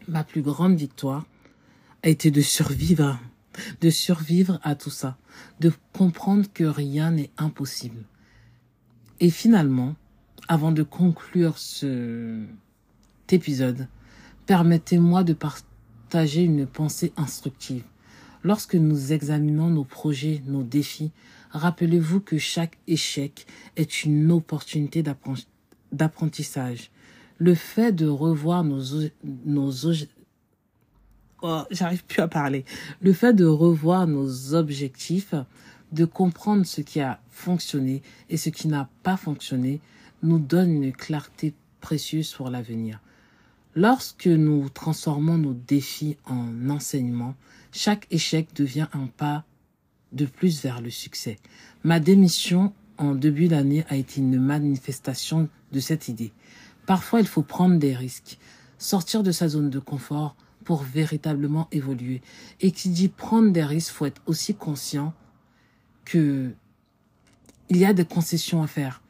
Ma 0.09 0.25
plus 0.25 0.43
grande 0.43 0.77
victoire, 0.77 1.27
a 2.03 2.09
été 2.09 2.31
de 2.31 2.41
survivre, 2.41 3.19
de 3.81 3.91
survivre 3.91 4.59
à 4.63 4.75
tout 4.75 4.91
ça, 4.91 5.19
de 5.61 5.73
comprendre 5.93 6.47
que 6.53 6.65
rien 6.65 7.11
n'est 7.11 7.31
impossible. 7.37 8.05
Et 9.21 9.31
finalement, 9.31 9.97
avant 10.49 10.73
de 10.73 10.83
conclure 10.83 11.59
ce 11.59 12.45
épisode, 13.29 13.87
permettez-moi 14.47 15.23
de 15.25 15.35
partager 15.35 16.43
une 16.43 16.67
pensée 16.67 17.13
instructive. 17.17 17.85
Lorsque 18.43 18.75
nous 18.75 19.13
examinons 19.13 19.69
nos 19.69 19.85
projets, 19.85 20.43
nos 20.47 20.63
défis, 20.63 21.13
rappelez-vous 21.51 22.21
que 22.21 22.39
chaque 22.39 22.79
échec 22.89 23.47
est 23.77 24.05
une 24.05 24.33
opportunité 24.33 25.03
d'apprentissage. 25.93 26.91
Le 27.39 27.55
fait 27.55 27.93
de 27.93 28.07
revoir 28.07 28.65
nos, 28.65 28.83
nos 29.45 29.73
oh, 31.43 31.63
j'arrive 31.71 32.05
plus 32.05 32.21
à 32.21 32.29
parler. 32.29 32.65
Le 33.01 33.13
fait 33.13 33.33
de 33.33 33.47
revoir 33.47 34.07
nos 34.07 34.55
objectifs, 34.55 35.35
de 35.93 36.05
comprendre 36.05 36.67
ce 36.67 36.81
qui 36.81 37.01
a 37.01 37.21
fonctionné 37.31 38.03
et 38.29 38.37
ce 38.37 38.51
qui 38.51 38.69
n'a 38.69 38.89
pas 39.03 39.17
fonctionné, 39.17 39.81
nous 40.23 40.39
donne 40.39 40.71
une 40.71 40.93
clarté 40.93 41.55
précieuse 41.81 42.33
pour 42.33 42.51
l'avenir. 42.51 43.01
Lorsque 43.75 44.27
nous 44.27 44.69
transformons 44.69 45.39
nos 45.39 45.55
défis 45.55 46.17
en 46.27 46.69
enseignement, 46.69 47.35
chaque 47.73 48.07
échec 48.11 48.49
devient 48.55 48.89
un 48.93 49.07
pas 49.07 49.45
de 50.13 50.27
plus 50.27 50.63
vers 50.63 50.81
le 50.81 50.91
succès. 50.91 51.39
Ma 51.85 52.01
démission 52.01 52.73
en 52.99 53.15
début 53.15 53.49
d'année 53.49 53.85
a 53.89 53.97
été 53.97 54.21
une 54.21 54.39
manifestation 54.39 55.49
de 55.73 55.81
cette 55.81 56.09
idée. 56.09 56.33
Parfois, 56.87 57.21
il 57.21 57.27
faut 57.27 57.43
prendre 57.43 57.79
des 57.79 57.95
risques, 57.95 58.39
sortir 58.79 59.23
de 59.23 59.33
sa 59.33 59.49
zone 59.49 59.71
de 59.71 59.79
confort 59.79 60.37
pour 60.65 60.83
véritablement 60.83 61.69
évoluer. 61.73 62.23
Et 62.61 62.73
qui 62.73 62.89
dit 62.89 63.09
prendre 63.09 63.53
des 63.53 63.65
risques, 63.65 63.93
faut 63.93 64.07
être 64.07 64.23
aussi 64.27 64.55
conscient 64.55 65.15
que 66.05 66.53
il 67.69 67.77
y 67.77 67.85
a 67.85 67.93
des 67.93 68.05
concessions 68.05 68.63
à 68.63 68.67
faire. 68.67 69.01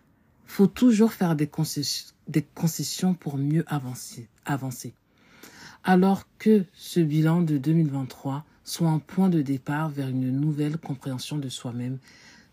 Faut 0.46 0.66
toujours 0.66 1.12
faire 1.12 1.34
des 1.34 1.46
concessions, 1.46 2.12
des 2.28 2.42
concessions 2.42 3.14
pour 3.14 3.38
mieux 3.38 3.64
avancer, 3.66 4.28
avancer. 4.44 4.92
Alors 5.82 6.24
que 6.38 6.64
ce 6.74 7.00
bilan 7.00 7.40
de 7.40 7.56
2023 7.56 8.44
soit 8.64 8.90
un 8.90 8.98
point 8.98 9.30
de 9.30 9.40
départ 9.40 9.88
vers 9.88 10.08
une 10.08 10.30
nouvelle 10.30 10.76
compréhension 10.76 11.38
de 11.38 11.48
soi-même, 11.48 11.98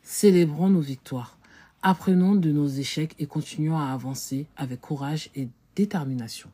célébrons 0.02 0.70
nos 0.70 0.80
victoires, 0.80 1.37
apprenons 1.82 2.36
de 2.36 2.52
nos 2.52 2.68
échecs 2.68 3.16
et 3.20 3.26
continuons 3.26 3.78
à 3.78 3.92
avancer 3.92 4.46
avec 4.56 4.82
courage 4.82 5.30
et 5.36 5.48
détermination. 5.76 6.50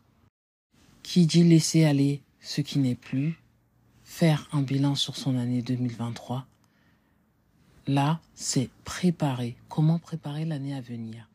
Qui 1.01 1.25
dit 1.25 1.43
laisser 1.43 1.85
aller 1.85 2.21
ce 2.39 2.61
qui 2.61 2.79
n'est 2.79 2.95
plus, 2.95 3.39
faire 4.03 4.47
un 4.51 4.61
bilan 4.61 4.95
sur 4.95 5.15
son 5.15 5.37
année 5.37 5.61
2023. 5.61 6.45
Là, 7.87 8.19
c'est 8.35 8.69
préparer. 8.83 9.55
Comment 9.69 9.99
préparer 9.99 10.45
l'année 10.45 10.75
à 10.75 10.81
venir? 10.81 11.29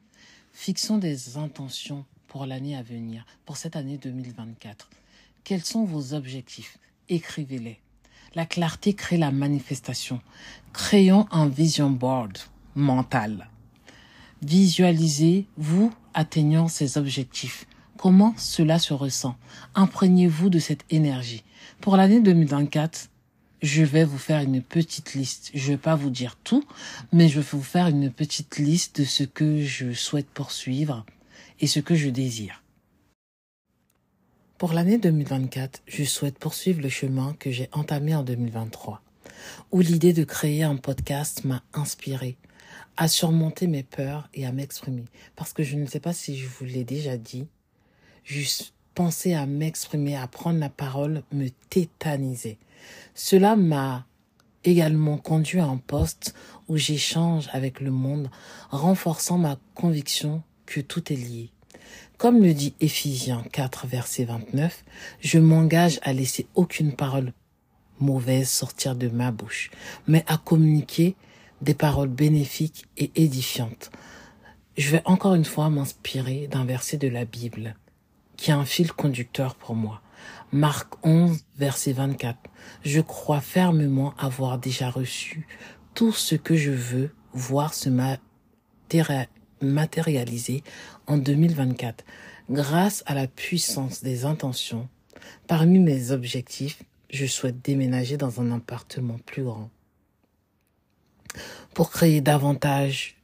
Fixons 0.52 0.98
des 0.98 1.36
intentions 1.36 2.04
pour 2.26 2.46
l'année 2.46 2.76
à 2.76 2.82
venir, 2.82 3.24
pour 3.44 3.56
cette 3.56 3.76
année 3.76 3.98
2024. 3.98 4.88
Quels 5.44 5.64
sont 5.64 5.84
vos 5.84 6.14
objectifs? 6.14 6.78
Écrivez-les. 7.08 7.80
La 8.34 8.44
clarté 8.44 8.92
crée 8.92 9.16
la 9.16 9.30
manifestation. 9.30 10.20
Créons 10.72 11.26
un 11.30 11.48
vision 11.48 11.90
board 11.90 12.38
mental. 12.74 13.48
Visualisez-vous 14.42 15.92
atteignant 16.14 16.68
ces 16.68 16.96
objectifs. 16.96 17.66
Comment 17.96 18.34
cela 18.36 18.78
se 18.78 18.94
ressent? 18.94 19.36
Imprégnez-vous 19.74 20.48
de 20.48 20.60
cette 20.60 20.84
énergie. 20.90 21.42
Pour 21.80 21.96
l'année 21.96 22.20
2024, 22.20 23.10
je 23.62 23.82
vais 23.82 24.04
vous 24.04 24.18
faire 24.18 24.40
une 24.40 24.62
petite 24.62 25.14
liste. 25.14 25.50
Je 25.54 25.64
ne 25.64 25.72
vais 25.72 25.82
pas 25.82 25.96
vous 25.96 26.10
dire 26.10 26.36
tout, 26.44 26.64
mais 27.12 27.28
je 27.28 27.40
vais 27.40 27.46
vous 27.50 27.62
faire 27.62 27.88
une 27.88 28.12
petite 28.12 28.58
liste 28.58 29.00
de 29.00 29.04
ce 29.04 29.24
que 29.24 29.60
je 29.62 29.92
souhaite 29.92 30.30
poursuivre 30.30 31.04
et 31.58 31.66
ce 31.66 31.80
que 31.80 31.96
je 31.96 32.08
désire. 32.08 32.62
Pour 34.56 34.72
l'année 34.72 34.98
2024, 34.98 35.82
je 35.86 36.04
souhaite 36.04 36.38
poursuivre 36.38 36.80
le 36.80 36.88
chemin 36.88 37.34
que 37.40 37.50
j'ai 37.50 37.68
entamé 37.72 38.14
en 38.14 38.22
2023, 38.22 39.02
où 39.72 39.80
l'idée 39.80 40.12
de 40.12 40.22
créer 40.22 40.62
un 40.62 40.76
podcast 40.76 41.44
m'a 41.44 41.64
inspiré 41.74 42.36
à 42.98 43.08
surmonter 43.08 43.66
mes 43.66 43.82
peurs 43.82 44.28
et 44.34 44.44
à 44.44 44.52
m'exprimer. 44.52 45.06
Parce 45.36 45.54
que 45.54 45.62
je 45.62 45.76
ne 45.76 45.86
sais 45.86 46.00
pas 46.00 46.12
si 46.12 46.36
je 46.36 46.46
vous 46.46 46.66
l'ai 46.66 46.84
déjà 46.84 47.16
dit, 47.16 47.48
Juste 48.28 48.74
penser 48.94 49.32
à 49.32 49.46
m'exprimer, 49.46 50.14
à 50.14 50.26
prendre 50.26 50.58
la 50.58 50.68
parole, 50.68 51.22
me 51.32 51.48
tétaniser. 51.70 52.58
Cela 53.14 53.56
m'a 53.56 54.04
également 54.64 55.16
conduit 55.16 55.60
à 55.60 55.64
un 55.64 55.78
poste 55.78 56.34
où 56.68 56.76
j'échange 56.76 57.48
avec 57.54 57.80
le 57.80 57.90
monde, 57.90 58.30
renforçant 58.68 59.38
ma 59.38 59.56
conviction 59.74 60.42
que 60.66 60.82
tout 60.82 61.10
est 61.10 61.16
lié. 61.16 61.50
Comme 62.18 62.42
le 62.42 62.52
dit 62.52 62.74
Éphésiens 62.80 63.44
4, 63.50 63.86
verset 63.86 64.26
29, 64.26 64.84
je 65.20 65.38
m'engage 65.38 66.00
à 66.02 66.12
laisser 66.12 66.46
aucune 66.54 66.92
parole 66.92 67.32
mauvaise 68.00 68.50
sortir 68.50 68.94
de 68.94 69.08
ma 69.08 69.30
bouche, 69.30 69.70
mais 70.06 70.22
à 70.26 70.36
communiquer 70.36 71.16
des 71.62 71.74
paroles 71.74 72.08
bénéfiques 72.08 72.86
et 72.96 73.10
édifiantes. 73.16 73.90
Je 74.76 74.90
vais 74.90 75.02
encore 75.04 75.34
une 75.34 75.44
fois 75.44 75.70
m'inspirer 75.70 76.46
d'un 76.46 76.64
verset 76.64 76.98
de 76.98 77.08
la 77.08 77.24
Bible 77.24 77.74
qui 78.38 78.50
est 78.50 78.54
un 78.54 78.64
fil 78.64 78.92
conducteur 78.92 79.56
pour 79.56 79.74
moi. 79.74 80.00
Marc 80.52 80.94
11, 81.02 81.44
verset 81.58 81.92
24. 81.92 82.38
Je 82.84 83.00
crois 83.00 83.40
fermement 83.40 84.14
avoir 84.16 84.58
déjà 84.58 84.88
reçu 84.88 85.46
tout 85.94 86.12
ce 86.12 86.36
que 86.36 86.56
je 86.56 86.70
veux 86.70 87.10
voir 87.32 87.74
se 87.74 87.90
matérialiser 89.60 90.62
en 91.06 91.18
2024 91.18 92.04
grâce 92.48 93.02
à 93.06 93.14
la 93.14 93.26
puissance 93.26 94.02
des 94.02 94.24
intentions. 94.24 94.88
Parmi 95.48 95.80
mes 95.80 96.12
objectifs, 96.12 96.82
je 97.10 97.26
souhaite 97.26 97.60
déménager 97.62 98.16
dans 98.16 98.40
un 98.40 98.52
appartement 98.52 99.18
plus 99.26 99.42
grand 99.42 99.70
pour 101.74 101.90
créer 101.90 102.20
davantage 102.20 103.16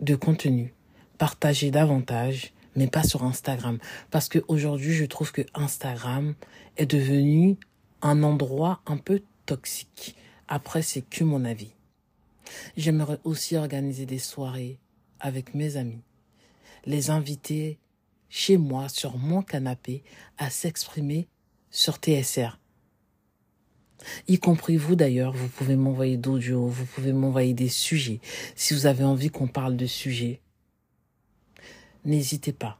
de 0.00 0.14
contenu, 0.14 0.74
partager 1.18 1.70
davantage, 1.70 2.52
mais 2.76 2.86
pas 2.86 3.02
sur 3.02 3.24
Instagram. 3.24 3.78
Parce 4.10 4.28
que 4.28 4.44
aujourd'hui, 4.48 4.92
je 4.92 5.04
trouve 5.04 5.32
que 5.32 5.42
Instagram 5.54 6.34
est 6.76 6.86
devenu 6.86 7.56
un 8.02 8.22
endroit 8.22 8.80
un 8.86 8.98
peu 8.98 9.22
toxique. 9.46 10.16
Après, 10.48 10.82
c'est 10.82 11.02
que 11.02 11.24
mon 11.24 11.44
avis. 11.44 11.72
J'aimerais 12.76 13.18
aussi 13.24 13.56
organiser 13.56 14.06
des 14.06 14.18
soirées 14.18 14.78
avec 15.18 15.54
mes 15.54 15.76
amis, 15.76 16.02
les 16.84 17.10
inviter 17.10 17.78
chez 18.28 18.56
moi 18.56 18.88
sur 18.88 19.16
mon 19.16 19.42
canapé 19.42 20.04
à 20.38 20.50
s'exprimer 20.50 21.26
sur 21.70 21.96
TSR. 21.96 22.58
Y 24.28 24.38
compris 24.38 24.76
vous 24.76 24.96
d'ailleurs, 24.96 25.32
vous 25.32 25.48
pouvez 25.48 25.76
m'envoyer 25.76 26.16
d'audio, 26.16 26.66
vous 26.66 26.86
pouvez 26.86 27.12
m'envoyer 27.12 27.54
des 27.54 27.68
sujets. 27.68 28.20
Si 28.54 28.74
vous 28.74 28.86
avez 28.86 29.04
envie 29.04 29.30
qu'on 29.30 29.48
parle 29.48 29.76
de 29.76 29.86
sujets, 29.86 30.40
n'hésitez 32.04 32.52
pas. 32.52 32.78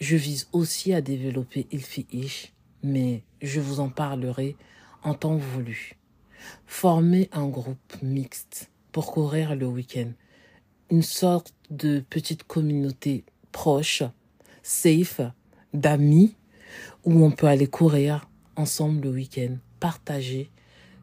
Je 0.00 0.16
vise 0.16 0.48
aussi 0.52 0.92
à 0.92 1.00
développer 1.00 1.66
Ilfi-Ish, 1.72 2.52
mais 2.82 3.22
je 3.42 3.60
vous 3.60 3.80
en 3.80 3.88
parlerai 3.88 4.56
en 5.02 5.14
temps 5.14 5.36
voulu. 5.36 5.94
Former 6.66 7.28
un 7.32 7.48
groupe 7.48 7.96
mixte 8.02 8.70
pour 8.92 9.12
courir 9.12 9.56
le 9.56 9.66
week-end. 9.66 10.10
Une 10.90 11.02
sorte 11.02 11.52
de 11.70 12.00
petite 12.08 12.44
communauté 12.44 13.24
proche, 13.52 14.02
safe, 14.62 15.20
d'amis, 15.74 16.36
où 17.04 17.24
on 17.24 17.30
peut 17.30 17.46
aller 17.46 17.66
courir 17.66 18.28
ensemble 18.56 19.02
le 19.02 19.10
week-end, 19.10 19.56
partager 19.80 20.50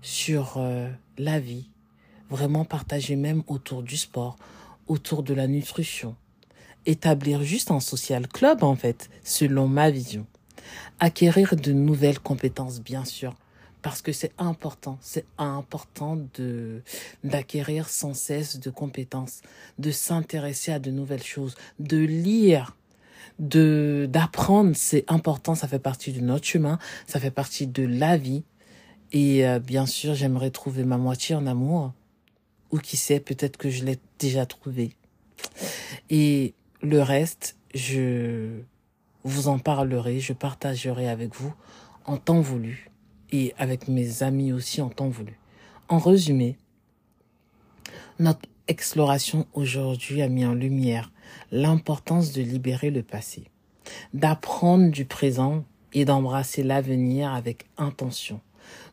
sur 0.05 0.57
euh, 0.57 0.87
la 1.17 1.39
vie, 1.39 1.67
vraiment 2.29 2.63
partager 2.63 3.15
même 3.15 3.41
autour 3.47 3.81
du 3.81 3.97
sport, 3.97 4.37
autour 4.87 5.23
de 5.23 5.33
la 5.33 5.47
nutrition, 5.47 6.15
établir 6.85 7.41
juste 7.41 7.71
un 7.71 7.79
social 7.79 8.27
club 8.27 8.63
en 8.63 8.75
fait, 8.75 9.09
selon 9.23 9.67
ma 9.67 9.89
vision. 9.89 10.27
Acquérir 10.99 11.55
de 11.55 11.71
nouvelles 11.71 12.19
compétences, 12.19 12.81
bien 12.81 13.03
sûr, 13.03 13.35
parce 13.81 14.03
que 14.03 14.11
c'est 14.11 14.31
important, 14.37 14.99
c'est 15.01 15.25
important 15.39 16.19
de 16.35 16.83
d'acquérir 17.23 17.89
sans 17.89 18.13
cesse 18.13 18.59
de 18.59 18.69
compétences, 18.69 19.41
de 19.79 19.89
s'intéresser 19.89 20.71
à 20.71 20.77
de 20.77 20.91
nouvelles 20.91 21.23
choses, 21.23 21.55
de 21.79 21.97
lire, 21.97 22.75
de 23.39 24.07
d'apprendre, 24.07 24.73
c'est 24.75 25.03
important, 25.07 25.55
ça 25.55 25.67
fait 25.67 25.79
partie 25.79 26.13
de 26.13 26.19
notre 26.19 26.45
chemin, 26.45 26.77
ça 27.07 27.19
fait 27.19 27.31
partie 27.31 27.65
de 27.65 27.83
la 27.83 28.17
vie. 28.17 28.43
Et 29.11 29.47
euh, 29.47 29.59
bien 29.59 29.85
sûr, 29.85 30.13
j'aimerais 30.13 30.51
trouver 30.51 30.83
ma 30.83 30.97
moitié 30.97 31.35
en 31.35 31.47
amour, 31.47 31.93
ou 32.71 32.79
qui 32.79 32.97
sait, 32.97 33.19
peut-être 33.19 33.57
que 33.57 33.69
je 33.69 33.85
l'ai 33.85 33.99
déjà 34.19 34.45
trouvé. 34.45 34.95
Et 36.09 36.53
le 36.81 37.01
reste, 37.01 37.55
je 37.73 38.61
vous 39.23 39.47
en 39.47 39.59
parlerai, 39.59 40.19
je 40.19 40.33
partagerai 40.33 41.09
avec 41.09 41.35
vous 41.35 41.53
en 42.05 42.17
temps 42.17 42.41
voulu 42.41 42.89
et 43.31 43.53
avec 43.57 43.87
mes 43.87 44.23
amis 44.23 44.53
aussi 44.53 44.81
en 44.81 44.89
temps 44.89 45.09
voulu. 45.09 45.39
En 45.89 45.97
résumé, 45.97 46.57
notre 48.19 48.47
exploration 48.67 49.47
aujourd'hui 49.53 50.21
a 50.21 50.29
mis 50.29 50.45
en 50.45 50.53
lumière 50.53 51.11
l'importance 51.51 52.31
de 52.31 52.41
libérer 52.41 52.91
le 52.91 53.03
passé, 53.03 53.45
d'apprendre 54.13 54.89
du 54.89 55.05
présent 55.05 55.63
et 55.93 56.05
d'embrasser 56.05 56.63
l'avenir 56.63 57.33
avec 57.33 57.65
intention. 57.77 58.41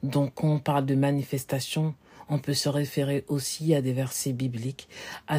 Donc 0.02 0.32
quand 0.34 0.48
on 0.54 0.58
parle 0.58 0.86
de 0.86 0.94
manifestation, 0.94 1.94
on 2.28 2.38
peut 2.38 2.54
se 2.54 2.68
référer 2.68 3.24
aussi 3.28 3.74
à 3.74 3.82
des 3.82 3.92
versets 3.92 4.32
bibliques, 4.32 4.88
à, 5.28 5.38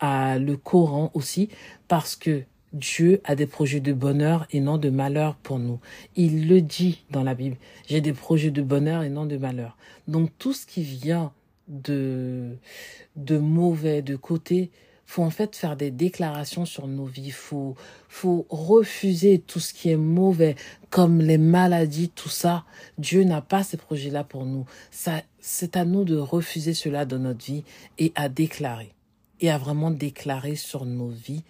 à 0.00 0.38
le 0.38 0.56
Coran 0.56 1.10
aussi, 1.14 1.48
parce 1.88 2.16
que 2.16 2.42
Dieu 2.72 3.20
a 3.22 3.36
des 3.36 3.46
projets 3.46 3.80
de 3.80 3.92
bonheur 3.92 4.46
et 4.50 4.60
non 4.60 4.78
de 4.78 4.90
malheur 4.90 5.36
pour 5.36 5.60
nous. 5.60 5.78
Il 6.16 6.48
le 6.48 6.60
dit 6.60 7.04
dans 7.10 7.22
la 7.22 7.34
Bible. 7.34 7.56
J'ai 7.86 8.00
des 8.00 8.12
projets 8.12 8.50
de 8.50 8.62
bonheur 8.62 9.04
et 9.04 9.10
non 9.10 9.26
de 9.26 9.36
malheur. 9.36 9.76
Donc 10.08 10.30
tout 10.38 10.52
ce 10.52 10.66
qui 10.66 10.82
vient 10.82 11.32
de, 11.68 12.56
de 13.14 13.38
mauvais, 13.38 14.02
de 14.02 14.16
côté, 14.16 14.70
faut 15.06 15.22
en 15.22 15.30
fait 15.30 15.54
faire 15.54 15.76
des 15.76 15.90
déclarations 15.90 16.64
sur 16.64 16.86
nos 16.86 17.04
vies. 17.04 17.30
Faut, 17.30 17.76
faut 18.08 18.46
refuser 18.48 19.38
tout 19.38 19.60
ce 19.60 19.74
qui 19.74 19.90
est 19.90 19.96
mauvais, 19.96 20.56
comme 20.90 21.20
les 21.20 21.38
maladies, 21.38 22.08
tout 22.08 22.28
ça. 22.28 22.64
Dieu 22.98 23.24
n'a 23.24 23.40
pas 23.40 23.62
ces 23.62 23.76
projets-là 23.76 24.24
pour 24.24 24.46
nous. 24.46 24.66
Ça, 24.90 25.22
c'est 25.40 25.76
à 25.76 25.84
nous 25.84 26.04
de 26.04 26.16
refuser 26.16 26.74
cela 26.74 27.04
dans 27.04 27.18
notre 27.18 27.44
vie 27.44 27.64
et 27.98 28.12
à 28.14 28.28
déclarer. 28.28 28.92
Et 29.40 29.50
à 29.50 29.58
vraiment 29.58 29.90
déclarer 29.90 30.56
sur 30.56 30.86
nos 30.86 31.08
vies 31.08 31.44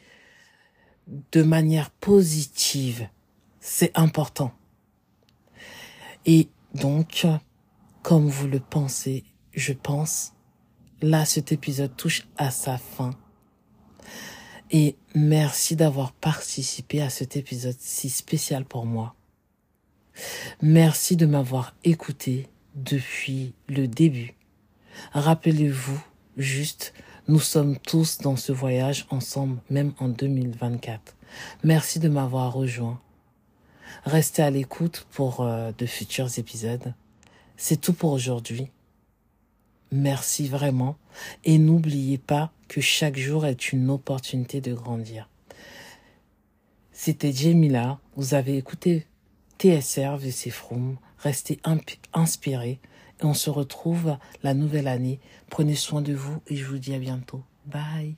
de 1.32 1.42
manière 1.42 1.90
positive. 1.90 3.08
C'est 3.60 3.92
important. 3.94 4.52
Et 6.26 6.48
donc, 6.74 7.26
comme 8.02 8.28
vous 8.28 8.48
le 8.48 8.60
pensez, 8.60 9.24
je 9.52 9.72
pense, 9.72 10.32
là, 11.00 11.24
cet 11.24 11.52
épisode 11.52 11.94
touche 11.96 12.26
à 12.36 12.50
sa 12.50 12.78
fin. 12.78 13.10
Et 14.70 14.96
merci 15.14 15.76
d'avoir 15.76 16.12
participé 16.12 17.02
à 17.02 17.10
cet 17.10 17.36
épisode 17.36 17.76
si 17.78 18.08
spécial 18.08 18.64
pour 18.64 18.86
moi. 18.86 19.14
Merci 20.62 21.16
de 21.16 21.26
m'avoir 21.26 21.74
écouté 21.84 22.48
depuis 22.74 23.54
le 23.68 23.86
début. 23.88 24.34
Rappelez-vous 25.12 26.00
juste, 26.36 26.94
nous 27.28 27.40
sommes 27.40 27.78
tous 27.78 28.18
dans 28.18 28.36
ce 28.36 28.52
voyage 28.52 29.06
ensemble, 29.10 29.60
même 29.70 29.92
en 29.98 30.08
2024. 30.08 31.16
Merci 31.62 31.98
de 31.98 32.08
m'avoir 32.08 32.52
rejoint. 32.52 33.00
Restez 34.04 34.42
à 34.42 34.50
l'écoute 34.50 35.06
pour 35.10 35.40
euh, 35.40 35.72
de 35.76 35.86
futurs 35.86 36.38
épisodes. 36.38 36.94
C'est 37.56 37.80
tout 37.80 37.92
pour 37.92 38.12
aujourd'hui. 38.12 38.70
Merci 39.92 40.48
vraiment. 40.48 40.96
Et 41.44 41.58
n'oubliez 41.58 42.18
pas 42.18 42.52
que 42.68 42.80
chaque 42.80 43.16
jour 43.16 43.46
est 43.46 43.72
une 43.72 43.90
opportunité 43.90 44.60
de 44.60 44.74
grandir. 44.74 45.28
C'était 46.92 47.32
Jamila. 47.32 47.98
Vous 48.16 48.34
avez 48.34 48.56
écouté 48.56 49.06
TSR 49.58 50.16
VC 50.16 50.50
Froom. 50.50 50.96
Restez 51.18 51.60
inspirés. 52.12 52.80
Et 53.20 53.24
on 53.24 53.34
se 53.34 53.50
retrouve 53.50 54.16
la 54.42 54.54
nouvelle 54.54 54.88
année. 54.88 55.20
Prenez 55.50 55.74
soin 55.74 56.02
de 56.02 56.14
vous 56.14 56.40
et 56.48 56.56
je 56.56 56.64
vous 56.64 56.78
dis 56.78 56.94
à 56.94 56.98
bientôt. 56.98 57.42
Bye. 57.66 58.16